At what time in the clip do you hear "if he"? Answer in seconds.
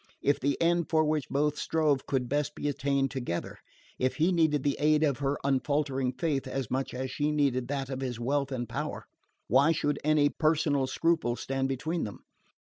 3.99-4.31